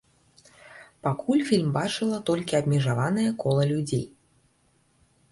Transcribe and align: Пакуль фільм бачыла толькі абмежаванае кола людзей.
Пакуль 1.07 1.43
фільм 1.49 1.67
бачыла 1.75 2.17
толькі 2.29 2.57
абмежаванае 2.59 3.27
кола 3.43 3.63
людзей. 3.73 4.01